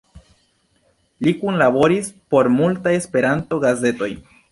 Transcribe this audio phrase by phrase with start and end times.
[1.27, 4.11] Li kunlaboris por multaj Esperanto-gazetoj.